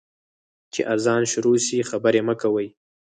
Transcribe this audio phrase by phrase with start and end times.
[0.73, 2.67] چي اذان شروع سي، خبري مه کوئ.